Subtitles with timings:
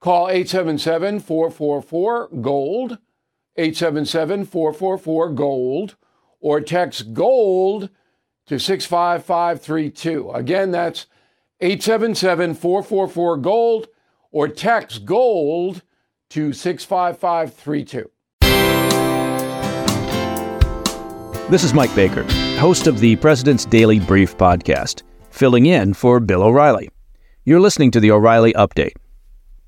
[0.00, 2.98] Call 877 444 GOLD,
[3.56, 5.96] 877 444 GOLD,
[6.40, 7.90] or text GOLD
[8.46, 10.30] to 65532.
[10.30, 11.04] Again, that's
[11.60, 13.88] 877 444 GOLD,
[14.32, 15.82] or text GOLD
[16.30, 18.10] to 65532.
[21.50, 22.22] This is Mike Baker,
[22.58, 26.88] host of the President's Daily Brief podcast, filling in for Bill O'Reilly.
[27.44, 28.94] You're listening to the O'Reilly Update.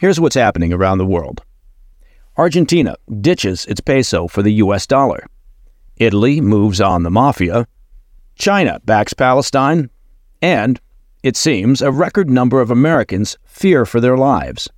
[0.00, 1.42] Here's what's happening around the world
[2.38, 5.26] Argentina ditches its peso for the US dollar.
[5.98, 7.66] Italy moves on the mafia.
[8.34, 9.90] China backs Palestine.
[10.40, 10.80] And,
[11.22, 14.70] it seems, a record number of Americans fear for their lives.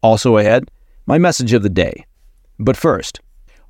[0.00, 0.70] Also ahead,
[1.06, 2.06] my message of the day.
[2.60, 3.20] But first,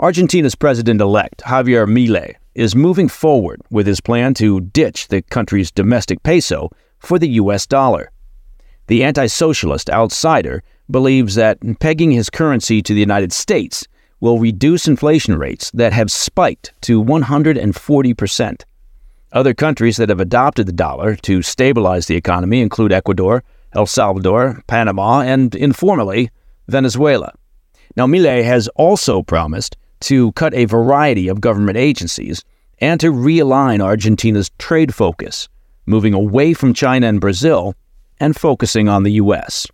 [0.00, 5.70] Argentina's president elect, Javier Milei, is moving forward with his plan to ditch the country's
[5.70, 8.10] domestic peso for the US dollar.
[8.88, 13.86] The anti socialist outsider believes that pegging his currency to the United States
[14.20, 18.62] will reduce inflation rates that have spiked to 140%.
[19.32, 24.62] Other countries that have adopted the dollar to stabilize the economy include Ecuador, El Salvador,
[24.66, 26.30] Panama, and informally,
[26.66, 27.32] Venezuela.
[27.96, 32.42] Now, Milei has also promised to cut a variety of government agencies
[32.80, 35.48] and to realign Argentina's trade focus,
[35.86, 37.74] moving away from China and Brazil
[38.20, 39.66] and focusing on the U.S.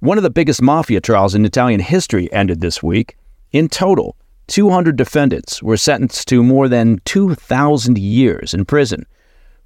[0.00, 3.16] One of the biggest mafia trials in Italian history ended this week.
[3.50, 4.16] In total,
[4.46, 9.04] 200 defendants were sentenced to more than 2,000 years in prison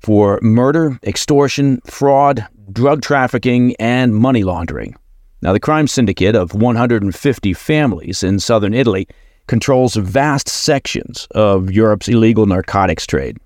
[0.00, 4.96] for murder, extortion, fraud, drug trafficking, and money laundering.
[5.42, 9.08] Now, the crime syndicate of 150 families in southern Italy
[9.48, 13.36] controls vast sections of Europe's illegal narcotics trade.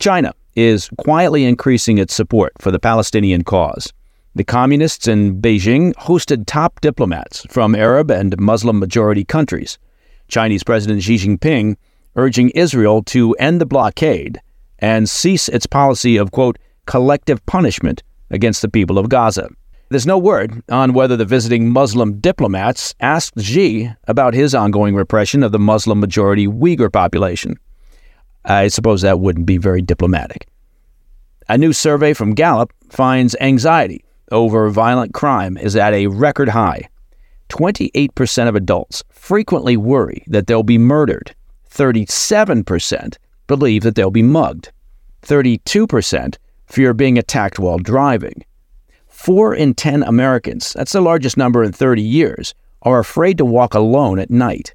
[0.00, 3.90] China is quietly increasing its support for the Palestinian cause.
[4.38, 9.80] The communists in Beijing hosted top diplomats from Arab and Muslim majority countries.
[10.28, 11.74] Chinese President Xi Jinping
[12.14, 14.40] urging Israel to end the blockade
[14.78, 16.56] and cease its policy of, quote,
[16.86, 19.48] collective punishment against the people of Gaza.
[19.88, 25.42] There's no word on whether the visiting Muslim diplomats asked Xi about his ongoing repression
[25.42, 27.58] of the Muslim majority Uyghur population.
[28.44, 30.46] I suppose that wouldn't be very diplomatic.
[31.48, 36.88] A new survey from Gallup finds anxiety over violent crime is at a record high.
[37.48, 41.34] 28% of adults frequently worry that they'll be murdered.
[41.70, 43.16] 37%
[43.46, 44.70] believe that they'll be mugged.
[45.22, 48.44] 32% fear being attacked while driving.
[49.08, 53.74] Four in 10 Americans, that's the largest number in 30 years, are afraid to walk
[53.74, 54.74] alone at night.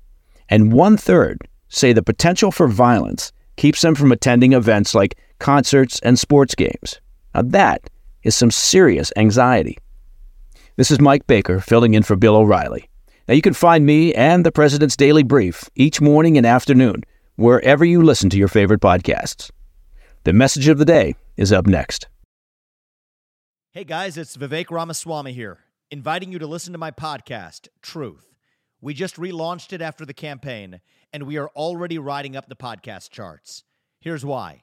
[0.49, 5.99] And one third say the potential for violence keeps them from attending events like concerts
[6.01, 6.99] and sports games.
[7.33, 7.89] Now, that
[8.23, 9.77] is some serious anxiety.
[10.75, 12.89] This is Mike Baker filling in for Bill O'Reilly.
[13.27, 17.03] Now, you can find me and the President's Daily Brief each morning and afternoon
[17.35, 19.49] wherever you listen to your favorite podcasts.
[20.23, 22.07] The message of the day is up next.
[23.71, 28.33] Hey guys, it's Vivek Ramaswamy here, inviting you to listen to my podcast, Truth.
[28.81, 30.81] We just relaunched it after the campaign,
[31.11, 33.63] and we are already riding up the podcast charts.
[33.99, 34.62] Here's why.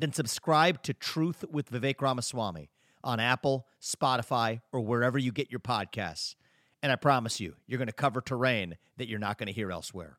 [0.00, 2.70] then subscribe to Truth with Vivek Ramaswamy
[3.02, 6.34] on Apple, Spotify, or wherever you get your podcasts.
[6.82, 9.70] And I promise you, you're going to cover terrain that you're not going to hear
[9.70, 10.18] elsewhere.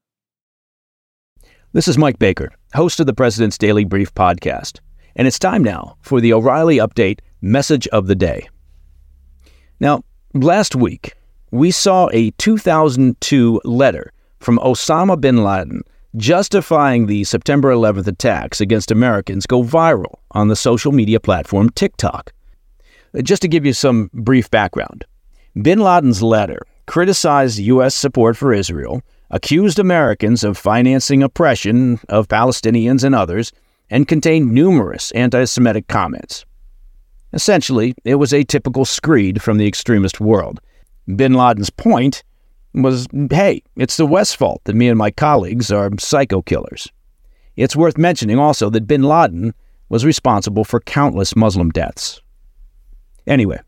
[1.73, 4.79] This is Mike Baker, host of the President's Daily Brief podcast,
[5.15, 8.47] and it's time now for the O'Reilly Update Message of the Day.
[9.79, 11.13] Now, last week,
[11.49, 15.81] we saw a 2002 letter from Osama bin Laden
[16.15, 22.33] justifying the September 11th attacks against Americans go viral on the social media platform TikTok.
[23.17, 25.05] Uh, just to give you some brief background,
[25.61, 27.95] bin Laden's letter criticized U.S.
[27.95, 33.51] support for Israel accused Americans of financing oppression of Palestinians and others,
[33.89, 36.45] and contained numerous anti Semitic comments.
[37.33, 40.59] Essentially, it was a typical screed from the extremist world.
[41.15, 42.23] Bin Laden's point
[42.73, 46.87] was hey, it's the West's fault that me and my colleagues are psycho killers.
[47.55, 49.53] It's worth mentioning also that bin Laden
[49.89, 52.21] was responsible for countless Muslim deaths.
[53.27, 53.59] Anyway,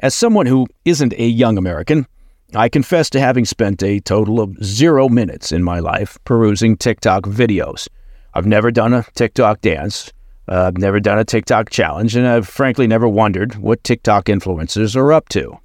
[0.00, 2.06] as someone who isn't a young American,
[2.54, 7.24] I confess to having spent a total of zero minutes in my life perusing TikTok
[7.24, 7.88] videos.
[8.32, 10.12] I've never done a TikTok dance.
[10.48, 14.96] Uh, I've never done a TikTok challenge, and I've frankly never wondered what TikTok influencers
[14.96, 15.58] are up to.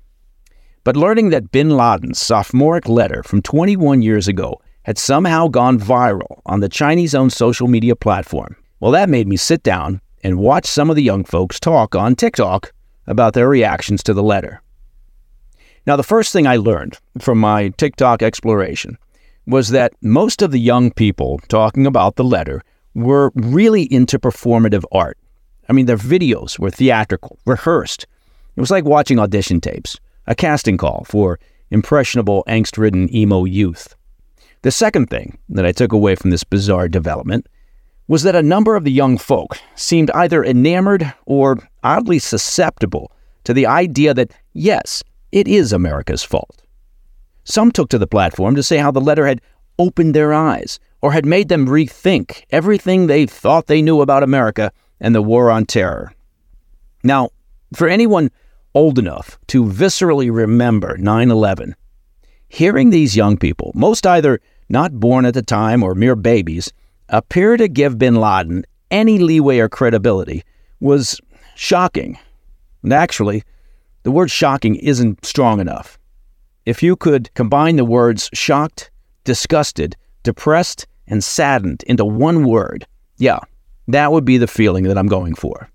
[0.83, 6.41] But learning that bin Laden's sophomoric letter from 21 years ago had somehow gone viral
[6.45, 10.65] on the Chinese owned social media platform, well, that made me sit down and watch
[10.65, 12.73] some of the young folks talk on TikTok
[13.07, 14.61] about their reactions to the letter.
[15.85, 18.97] Now, the first thing I learned from my TikTok exploration
[19.45, 22.61] was that most of the young people talking about the letter
[22.93, 25.17] were really into performative art.
[25.69, 28.05] I mean, their videos were theatrical, rehearsed.
[28.55, 29.97] It was like watching audition tapes,
[30.27, 31.39] a casting call for
[31.71, 33.95] impressionable, angst ridden emo youth.
[34.61, 37.47] The second thing that I took away from this bizarre development
[38.07, 43.11] was that a number of the young folk seemed either enamored or oddly susceptible
[43.43, 46.61] to the idea that, yes, it is America's fault.
[47.43, 49.41] Some took to the platform to say how the letter had
[49.79, 54.71] opened their eyes or had made them rethink everything they thought they knew about America
[55.01, 56.13] and the war on terror.
[57.03, 57.31] Now,
[57.73, 58.31] for anyone
[58.73, 61.75] old enough to viscerally remember 9 11,
[62.49, 64.39] hearing these young people, most either
[64.69, 66.71] not born at the time or mere babies,
[67.09, 70.43] appear to give bin Laden any leeway or credibility
[70.79, 71.19] was
[71.55, 72.17] shocking.
[72.83, 73.43] And actually,
[74.03, 75.97] the word shocking isn't strong enough.
[76.65, 78.91] If you could combine the words shocked,
[79.23, 82.85] disgusted, depressed, and saddened into one word,
[83.17, 83.39] yeah,
[83.87, 85.69] that would be the feeling that I'm going for.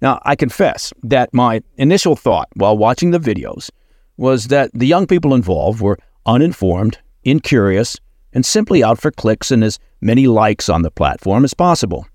[0.00, 3.70] Now, I confess that my initial thought while watching the videos
[4.16, 7.98] was that the young people involved were uninformed, incurious,
[8.32, 12.06] and simply out for clicks and as many likes on the platform as possible.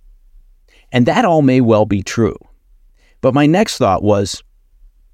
[0.91, 2.37] And that all may well be true.
[3.21, 4.43] But my next thought was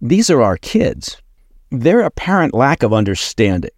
[0.02, 1.22] these are our kids.
[1.70, 3.72] Their apparent lack of understanding,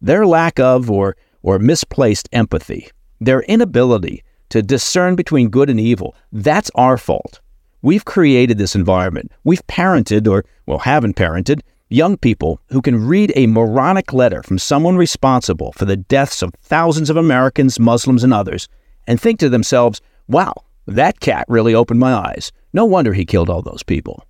[0.00, 2.88] their lack of or, or misplaced empathy,
[3.20, 7.40] their inability to discern between good and evil, that's our fault.
[7.82, 9.30] We've created this environment.
[9.44, 14.58] We've parented, or, well, haven't parented, young people who can read a moronic letter from
[14.58, 18.68] someone responsible for the deaths of thousands of Americans, Muslims, and others,
[19.06, 20.52] and think to themselves, wow,
[20.86, 22.52] that cat really opened my eyes.
[22.72, 24.24] No wonder he killed all those people.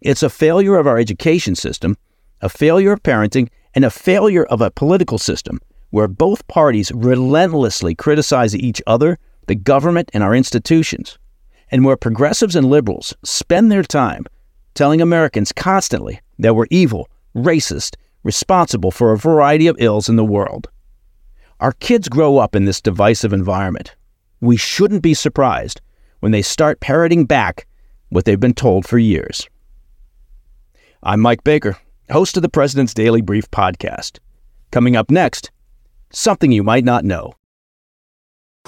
[0.00, 1.96] It's a failure of our education system,
[2.40, 5.60] a failure of parenting, and a failure of a political system
[5.90, 11.18] where both parties relentlessly criticize each other, the government, and our institutions,
[11.70, 14.26] and where progressives and liberals spend their time
[14.74, 20.24] telling Americans constantly that we're evil, racist, responsible for a variety of ills in the
[20.24, 20.68] world.
[21.60, 23.94] Our kids grow up in this divisive environment.
[24.40, 25.80] We shouldn't be surprised
[26.20, 27.66] when they start parroting back
[28.08, 29.48] what they've been told for years.
[31.02, 31.76] I'm Mike Baker,
[32.10, 34.18] host of the President's Daily Brief podcast.
[34.70, 35.50] Coming up next,
[36.10, 37.34] something you might not know.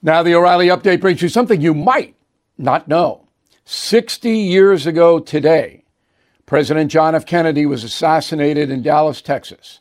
[0.00, 2.14] Now, the O'Reilly update brings you something you might
[2.56, 3.28] not know.
[3.64, 5.84] 60 years ago today,
[6.46, 7.26] President John F.
[7.26, 9.80] Kennedy was assassinated in Dallas, Texas.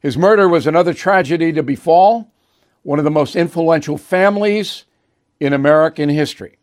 [0.00, 2.30] His murder was another tragedy to befall
[2.82, 4.84] one of the most influential families
[5.40, 6.58] in American history.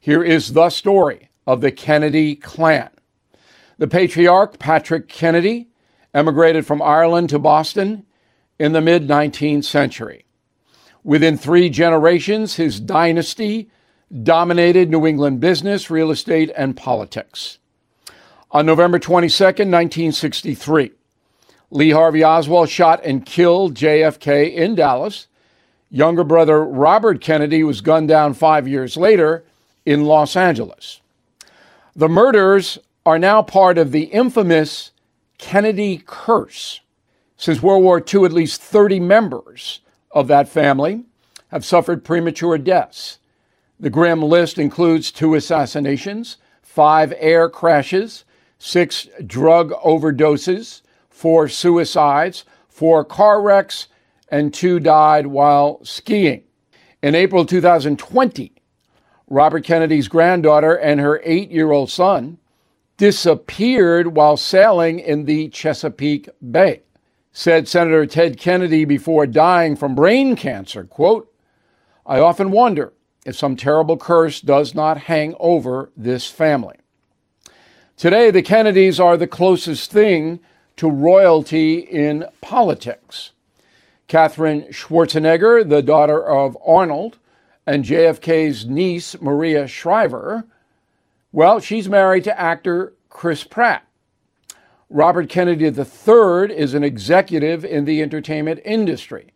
[0.00, 2.90] Here is the story of the Kennedy clan.
[3.78, 5.68] The patriarch, Patrick Kennedy,
[6.12, 8.06] emigrated from Ireland to Boston
[8.58, 10.23] in the mid 19th century.
[11.04, 13.68] Within three generations, his dynasty
[14.22, 17.58] dominated New England business, real estate, and politics.
[18.50, 20.92] On November 22, 1963,
[21.70, 25.26] Lee Harvey Oswald shot and killed JFK in Dallas.
[25.90, 29.44] Younger brother Robert Kennedy was gunned down five years later
[29.84, 31.00] in Los Angeles.
[31.94, 34.92] The murders are now part of the infamous
[35.36, 36.80] Kennedy curse.
[37.36, 39.80] Since World War II, at least 30 members
[40.14, 41.04] of that family
[41.48, 43.18] have suffered premature deaths.
[43.78, 48.24] The grim list includes two assassinations, five air crashes,
[48.58, 50.80] six drug overdoses,
[51.10, 53.88] four suicides, four car wrecks,
[54.28, 56.44] and two died while skiing.
[57.02, 58.52] In April 2020,
[59.28, 62.38] Robert Kennedy's granddaughter and her eight year old son
[62.96, 66.83] disappeared while sailing in the Chesapeake Bay
[67.34, 71.30] said Senator Ted Kennedy before dying from brain cancer, quote,
[72.06, 72.92] I often wonder
[73.26, 76.76] if some terrible curse does not hang over this family.
[77.96, 80.38] Today, the Kennedys are the closest thing
[80.76, 83.32] to royalty in politics.
[84.06, 87.18] Katherine Schwarzenegger, the daughter of Arnold,
[87.66, 90.44] and JFK's niece, Maria Shriver,
[91.32, 93.84] well, she's married to actor Chris Pratt.
[94.94, 99.32] Robert Kennedy III is an executive in the entertainment industry.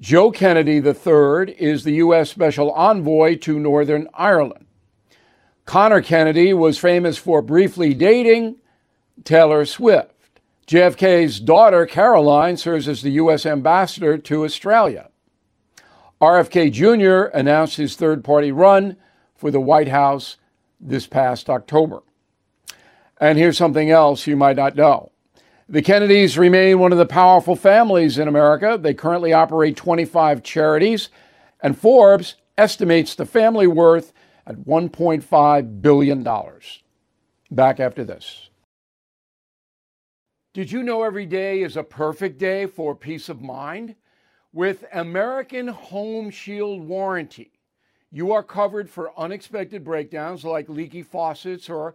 [0.00, 2.28] Joe Kennedy III is the U.S.
[2.28, 4.66] Special Envoy to Northern Ireland.
[5.64, 8.56] Conor Kennedy was famous for briefly dating
[9.22, 10.10] Taylor Swift.
[10.66, 13.46] JFK's daughter, Caroline, serves as the U.S.
[13.46, 15.08] Ambassador to Australia.
[16.20, 17.30] RFK Jr.
[17.32, 18.96] announced his third party run
[19.36, 20.36] for the White House
[20.80, 22.02] this past October.
[23.20, 25.12] And here's something else you might not know.
[25.68, 28.78] The Kennedys remain one of the powerful families in America.
[28.80, 31.10] They currently operate 25 charities,
[31.62, 34.12] and Forbes estimates the family worth
[34.46, 36.26] at $1.5 billion.
[37.52, 38.48] Back after this.
[40.52, 43.94] Did you know every day is a perfect day for peace of mind?
[44.52, 47.52] With American Home Shield Warranty,
[48.10, 51.94] you are covered for unexpected breakdowns like leaky faucets or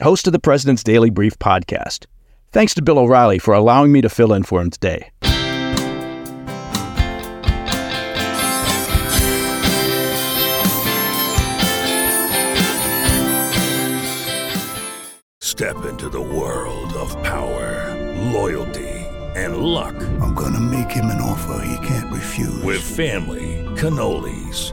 [0.00, 2.06] host of the President's Daily Brief podcast.
[2.52, 5.10] Thanks to Bill O'Reilly for allowing me to fill in for him today.
[15.40, 17.92] Step into the world of power,
[18.32, 18.88] loyalty,
[19.34, 19.96] and luck.
[20.22, 22.62] I'm going to make him an offer he can't refuse.
[22.62, 24.72] With family, cannolis,